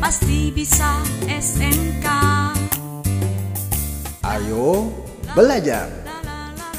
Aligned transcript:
pasti 0.00 0.48
bisa 0.48 1.04
SMK. 1.28 2.08
Ayo 4.24 4.88
belajar 5.36 5.92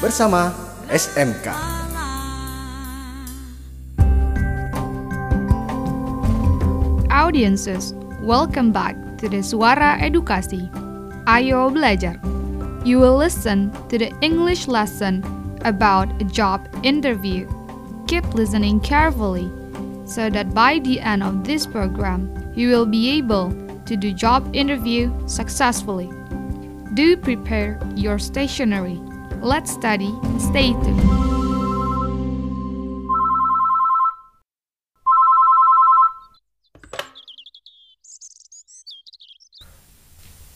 bersama 0.02 0.50
SMK. 0.90 1.54
Audiences, 7.14 7.94
welcome 8.26 8.74
back 8.74 8.98
to 9.22 9.30
the 9.30 9.38
Suara 9.38 10.02
Edukasi. 10.02 10.66
Ayo 11.30 11.70
belajar. 11.70 12.18
You 12.82 12.98
will 12.98 13.14
listen 13.14 13.70
to 13.86 14.02
the 14.02 14.10
English 14.18 14.66
lesson 14.66 15.22
about 15.62 16.10
a 16.18 16.26
job 16.26 16.66
interview. 16.82 17.46
Keep 18.10 18.34
listening 18.34 18.82
carefully 18.82 19.46
so 20.02 20.26
that 20.26 20.50
by 20.50 20.82
the 20.82 20.98
end 20.98 21.22
of 21.22 21.46
this 21.46 21.62
program, 21.70 22.41
you 22.54 22.68
will 22.68 22.86
be 22.86 23.10
able 23.16 23.50
to 23.86 23.96
do 23.96 24.12
job 24.12 24.48
interview 24.52 25.10
successfully. 25.26 26.10
Do 26.94 27.16
prepare 27.16 27.80
your 27.96 28.18
stationery. 28.18 29.00
Let's 29.40 29.72
study. 29.72 30.12
Stay 30.38 30.72
tuned. 30.72 31.22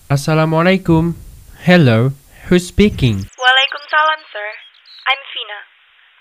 Assalamualaikum. 0.06 1.18
Hello, 1.66 2.14
who's 2.46 2.70
speaking? 2.70 3.26
Waalaikumsalam, 3.26 4.20
sir. 4.30 4.48
I'm 5.10 5.22
Fina. 5.34 5.58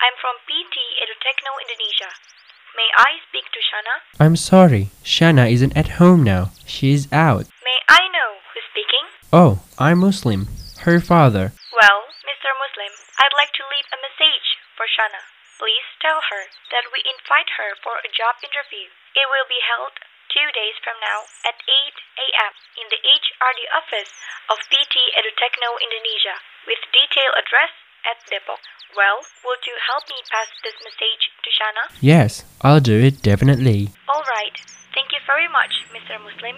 I'm 0.02 0.16
from 0.18 0.36
PT 0.50 0.76
Edutechno 1.05 1.52
Indonesia. 1.62 2.35
May 2.76 2.92
I 3.00 3.24
speak 3.32 3.48
to 3.56 3.62
Shana? 3.64 3.96
I'm 4.20 4.36
sorry, 4.36 4.92
Shana 5.00 5.48
isn't 5.48 5.78
at 5.80 5.96
home 5.96 6.24
now. 6.28 6.52
She's 6.68 7.08
out. 7.12 7.48
May 7.64 7.80
I 7.88 8.04
know 8.12 8.44
who's 8.52 8.68
speaking? 8.68 9.06
Oh, 9.32 9.64
I'm 9.80 10.04
Muslim. 10.04 10.52
Her 10.84 10.99
father. 10.99 11.55
Well, 11.72 11.99
Mr. 12.27 12.52
Muslim, 12.60 12.91
I'd 13.16 13.40
like 13.40 13.55
to 13.55 13.66
leave 13.72 13.88
a 13.96 14.04
message 14.04 14.48
for 14.76 14.91
Shana. 14.91 15.24
Please 15.55 15.88
tell 16.04 16.20
her 16.20 16.44
that 16.76 16.91
we 16.91 16.99
invite 17.08 17.48
her 17.55 17.80
for 17.80 17.96
a 18.04 18.12
job 18.12 18.36
interview. 18.44 18.92
It 19.16 19.27
will 19.32 19.48
be 19.48 19.64
held 19.64 19.96
two 20.36 20.52
days 20.52 20.76
from 20.84 20.99
now 20.99 21.24
at 21.48 21.55
8 21.64 21.71
a.m. 22.27 22.54
in 22.76 22.92
the 22.92 22.99
HRD 22.99 23.60
office 23.71 24.12
of 24.52 24.60
PT 24.68 24.96
Edutechno 25.16 25.80
Indonesia 25.80 26.44
with 26.68 26.84
detailed 26.92 27.40
address 27.40 27.71
at 28.06 28.22
Depok. 28.30 28.62
Well, 28.96 29.18
would 29.44 29.62
you 29.66 29.76
help 29.90 30.06
me 30.08 30.16
pass 30.30 30.50
this 30.64 30.78
message 30.86 31.24
to 31.44 31.50
Shana? 31.52 31.84
Yes, 32.00 32.46
I'll 32.62 32.80
do 32.80 32.96
it 33.02 33.22
definitely. 33.22 33.90
All 34.08 34.24
right. 34.30 34.56
Thank 34.94 35.12
you 35.12 35.20
very 35.28 35.50
much, 35.52 35.74
Mr. 35.92 36.16
Muslim. 36.24 36.56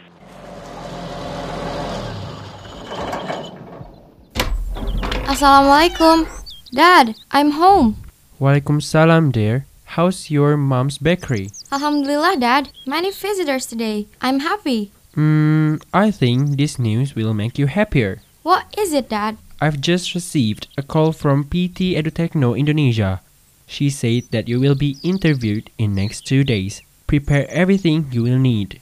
Assalamualaikum. 5.25 6.28
Dad, 6.75 7.16
I'm 7.31 7.58
home. 7.58 7.98
Waalaikumsalam, 8.40 9.31
dear. 9.31 9.66
How's 9.98 10.30
your 10.30 10.58
mom's 10.58 11.00
bakery? 11.00 11.50
Alhamdulillah, 11.72 12.38
Dad. 12.38 12.70
Many 12.86 13.09
visitors 13.09 13.66
today. 13.66 14.06
I'm 14.22 14.42
happy. 14.45 14.92
Hmm, 15.16 15.81
I 15.94 16.12
think 16.12 16.58
this 16.62 16.78
news 16.78 17.16
will 17.16 17.34
make 17.34 17.58
you 17.58 17.66
happier. 17.66 18.22
What 18.44 18.70
is 18.78 18.94
it, 18.94 19.09
Dad? 19.09 19.38
I've 19.59 19.81
just 19.81 20.13
received 20.13 20.67
a 20.77 20.83
call 20.83 21.11
from 21.11 21.45
PT 21.45 21.97
Edutechno 21.97 22.58
Indonesia. 22.58 23.22
She 23.66 23.89
said 23.89 24.30
that 24.31 24.47
you 24.47 24.59
will 24.59 24.75
be 24.75 24.97
interviewed 25.03 25.72
in 25.77 25.95
next 25.95 26.27
two 26.27 26.44
days. 26.44 26.81
Prepare 27.08 27.50
everything 27.50 28.08
you 28.11 28.23
will 28.23 28.38
need. 28.38 28.81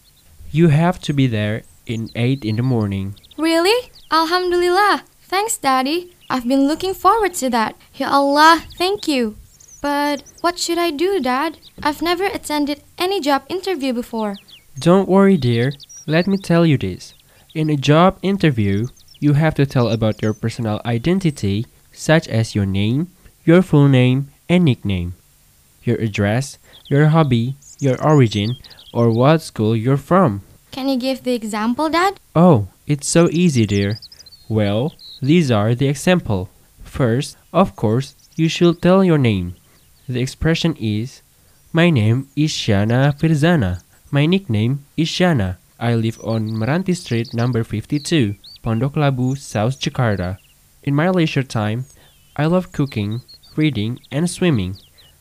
You 0.51 0.67
have 0.69 0.99
to 1.01 1.13
be 1.13 1.27
there 1.27 1.63
in 1.85 2.09
8 2.15 2.43
in 2.43 2.57
the 2.57 2.63
morning. 2.63 3.15
Really? 3.37 3.91
Alhamdulillah. 4.11 5.03
Thanks, 5.21 5.57
Daddy. 5.57 6.13
I've 6.29 6.47
been 6.47 6.67
looking 6.67 6.93
forward 6.93 7.33
to 7.35 7.49
that. 7.51 7.75
Ya 7.95 8.09
Allah, 8.09 8.63
thank 8.77 9.07
you. 9.07 9.37
But 9.81 10.23
what 10.41 10.59
should 10.59 10.77
I 10.77 10.91
do, 10.91 11.19
Dad? 11.19 11.57
I've 11.83 12.01
never 12.01 12.25
attended 12.25 12.83
any 12.97 13.21
job 13.21 13.43
interview 13.47 13.93
before. 13.93 14.35
Don't 14.77 15.07
worry, 15.07 15.37
dear. 15.37 15.71
Let 16.05 16.27
me 16.27 16.37
tell 16.37 16.65
you 16.65 16.77
this. 16.77 17.13
In 17.53 17.69
a 17.69 17.77
job 17.77 18.17
interview, 18.21 18.87
you 19.19 19.33
have 19.33 19.55
to 19.55 19.65
tell 19.65 19.89
about 19.89 20.21
your 20.21 20.33
personal 20.33 20.81
identity, 20.85 21.65
such 21.91 22.27
as 22.27 22.55
your 22.55 22.65
name, 22.65 23.07
your 23.43 23.61
full 23.61 23.87
name, 23.87 24.29
and 24.49 24.65
nickname, 24.65 25.13
your 25.83 25.97
address, 25.97 26.57
your 26.87 27.07
hobby, 27.07 27.55
your 27.79 28.01
origin, 28.05 28.55
or 28.93 29.09
what 29.09 29.41
school 29.41 29.75
you're 29.75 29.97
from. 29.97 30.41
Can 30.71 30.89
you 30.89 30.97
give 30.97 31.23
the 31.23 31.33
example, 31.33 31.89
Dad? 31.89 32.19
Oh, 32.35 32.67
it's 32.87 33.07
so 33.07 33.29
easy, 33.31 33.65
dear. 33.65 33.99
Well, 34.49 34.93
these 35.21 35.49
are 35.49 35.73
the 35.73 35.87
example. 35.87 36.49
First, 36.83 37.37
of 37.53 37.75
course, 37.75 38.15
you 38.35 38.49
should 38.49 38.81
tell 38.81 39.03
your 39.03 39.17
name. 39.17 39.55
The 40.07 40.21
expression 40.21 40.75
is 40.79 41.21
My 41.73 41.89
name 41.89 42.27
is 42.35 42.51
Shana 42.51 43.17
Firzana. 43.17 43.81
My 44.11 44.25
nickname 44.25 44.85
is 44.95 45.09
Shana. 45.09 45.57
I 45.79 45.95
live 45.95 46.19
on 46.23 46.49
Meranti 46.51 46.95
Street 46.95 47.33
number 47.33 47.63
52, 47.63 48.35
Pondok 48.65 48.95
Labu, 48.95 49.37
South 49.37 49.79
Jakarta. 49.79 50.39
In 50.81 50.95
my 50.95 51.07
leisure 51.11 51.43
time, 51.43 51.85
I 52.35 52.47
love 52.47 52.71
cooking, 52.71 53.21
reading, 53.55 53.99
and 54.11 54.27
swimming. 54.27 54.77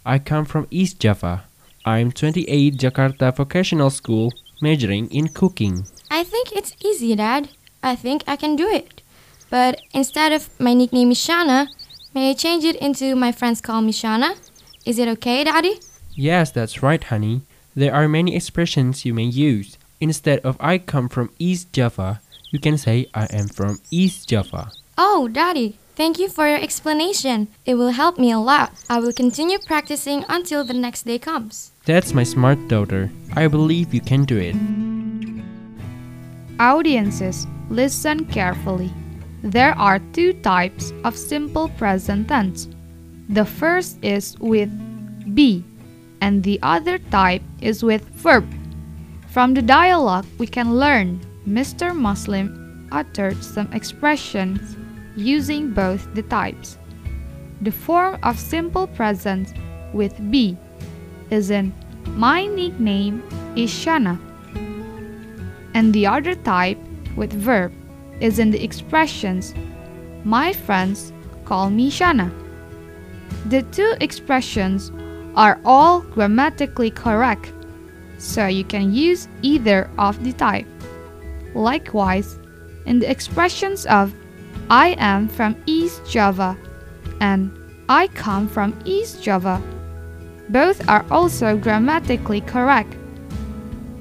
I 0.07 0.19
come 0.19 0.47
from 0.47 0.67
East 0.71 0.99
Java. 0.99 1.45
I'm 1.85 2.11
28 2.11 2.79
Jakarta 2.79 3.37
Vocational 3.37 3.91
School, 3.91 4.33
majoring 4.63 5.11
in 5.11 5.29
cooking. 5.29 5.85
I 6.11 6.25
think 6.25 6.53
it's 6.53 6.75
easy, 6.83 7.15
Dad. 7.15 7.51
I 7.83 7.97
think 7.97 8.25
I 8.27 8.37
can 8.37 8.57
do 8.57 8.67
it. 8.67 9.03
But 9.51 9.79
instead 9.93 10.33
of 10.33 10.49
my 10.59 10.73
nickname 10.73 11.11
is 11.11 11.19
Shana, 11.19 11.69
may 12.15 12.31
I 12.31 12.33
change 12.33 12.65
it 12.65 12.77
into 12.77 13.15
my 13.15 13.31
friends 13.31 13.61
call 13.61 13.83
me 13.83 13.93
Shana? 13.93 14.39
Is 14.87 14.99
it 14.99 15.07
okay, 15.21 15.45
Daddy? 15.45 15.81
Yes, 16.15 16.51
that's 16.51 16.83
right, 16.83 17.05
honey. 17.05 17.43
There 17.77 17.95
are 17.95 18.09
many 18.09 18.35
expressions 18.35 19.05
you 19.05 19.13
may 19.13 19.25
use. 19.25 19.77
Instead 20.01 20.39
of 20.41 20.57
I 20.61 20.79
come 20.79 21.11
from 21.11 21.31
East 21.39 21.75
Java, 21.75 22.23
you 22.55 22.61
can 22.61 22.79
say 22.79 23.09
I 23.13 23.27
am 23.35 23.49
from 23.49 23.81
East 23.91 24.29
Java. 24.29 24.71
Oh, 24.97 25.27
Daddy, 25.27 25.77
thank 25.97 26.21
you 26.21 26.29
for 26.29 26.47
your 26.47 26.63
explanation. 26.63 27.49
It 27.67 27.75
will 27.75 27.91
help 27.91 28.17
me 28.17 28.31
a 28.31 28.39
lot. 28.39 28.71
I 28.89 29.01
will 29.01 29.13
continue 29.13 29.59
practicing 29.59 30.25
until 30.29 30.63
the 30.63 30.73
next 30.73 31.03
day 31.03 31.19
comes. 31.19 31.73
That's 31.85 32.15
my 32.15 32.23
smart 32.23 32.69
daughter. 32.69 33.11
I 33.35 33.49
believe 33.49 33.93
you 33.93 34.01
can 34.01 34.25
do 34.25 34.39
it. 34.39 34.55
Audiences, 36.61 37.49
listen 37.71 38.25
carefully. 38.27 38.93
There 39.43 39.77
are 39.77 39.99
two 40.13 40.33
types 40.35 40.93
of 41.03 41.19
simple 41.19 41.69
present 41.71 42.29
tense. 42.29 42.69
The 43.31 43.45
first 43.45 43.99
is 44.01 44.39
with 44.39 44.71
be, 45.35 45.65
and 46.21 46.45
the 46.45 46.61
other 46.63 46.99
type 47.11 47.43
is 47.61 47.83
with 47.83 48.07
verb. 48.15 48.47
From 49.35 49.55
the 49.55 49.63
dialogue, 49.63 50.27
we 50.39 50.47
can 50.47 50.79
learn 50.79 51.19
Mr. 51.47 51.95
Muslim 51.95 52.89
uttered 52.91 53.43
some 53.45 53.71
expressions 53.73 54.77
using 55.15 55.71
both 55.71 56.13
the 56.15 56.23
types. 56.23 56.79
The 57.61 57.71
form 57.71 58.19
of 58.23 58.39
simple 58.39 58.87
present 58.87 59.53
with 59.93 60.15
be 60.31 60.57
is 61.31 61.51
in 61.51 61.73
My 62.07 62.47
nickname 62.47 63.23
is 63.57 63.71
Shana. 63.71 64.19
And 65.75 65.93
the 65.93 66.07
other 66.07 66.35
type 66.35 66.79
with 67.17 67.33
verb 67.33 67.73
is 68.21 68.39
in 68.39 68.51
the 68.51 68.63
expressions 68.63 69.55
My 70.25 70.53
friends 70.53 71.13
call 71.45 71.69
me 71.69 71.91
Shana. 71.91 72.33
The 73.47 73.63
two 73.63 73.95
expressions 74.01 74.91
are 75.37 75.61
all 75.65 76.01
grammatically 76.01 76.91
correct, 76.91 77.53
so 78.17 78.47
you 78.47 78.65
can 78.65 78.95
use 78.95 79.29
either 79.43 79.91
of 79.99 80.23
the 80.25 80.33
type. 80.33 80.67
Likewise, 81.55 82.39
in 82.87 82.99
the 82.99 83.11
expressions 83.11 83.87
of 83.87 84.15
I 84.71 84.97
am 84.99 85.29
from 85.29 85.57
East 85.67 86.03
Java 86.11 86.57
and 87.21 87.51
I 87.89 88.09
come 88.09 88.49
from 88.49 88.79
East 88.85 89.23
Java, 89.23 89.63
both 90.49 90.89
are 90.89 91.05
also 91.11 91.57
grammatically 91.57 92.41
correct. 92.41 92.97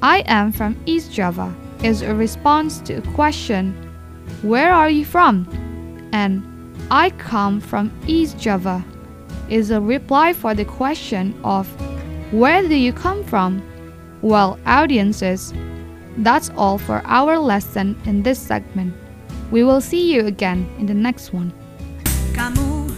I 0.01 0.23
am 0.27 0.51
from 0.51 0.75
East 0.85 1.11
Java 1.11 1.53
is 1.83 2.01
a 2.01 2.15
response 2.15 2.79
to 2.79 2.95
a 2.95 3.01
question, 3.13 3.73
Where 4.41 4.71
are 4.71 4.89
you 4.89 5.05
from? 5.05 5.47
And 6.13 6.43
I 6.89 7.09
come 7.11 7.59
from 7.59 7.91
East 8.07 8.39
Java 8.39 8.83
is 9.49 9.71
a 9.71 9.81
reply 9.81 10.33
for 10.33 10.53
the 10.53 10.65
question 10.65 11.37
of 11.43 11.67
Where 12.31 12.61
do 12.61 12.75
you 12.75 12.93
come 12.93 13.23
from? 13.23 13.61
Well, 14.21 14.57
audiences, 14.65 15.53
that's 16.17 16.49
all 16.57 16.77
for 16.77 17.01
our 17.05 17.37
lesson 17.37 17.95
in 18.05 18.23
this 18.23 18.39
segment. 18.39 18.93
We 19.51 19.63
will 19.63 19.81
see 19.81 20.13
you 20.13 20.25
again 20.25 20.65
in 20.79 20.85
the 20.85 20.97
next 20.97 21.33
one. 21.33 21.53
Kamu 22.33 22.89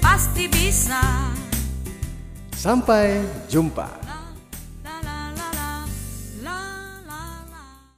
pasti 0.00 0.48
bisa. 0.48 1.00
Sampai 2.56 3.24
jumpa. 3.48 3.99